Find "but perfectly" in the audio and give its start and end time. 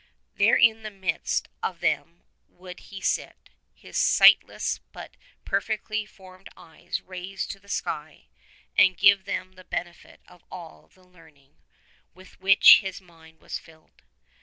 4.91-6.07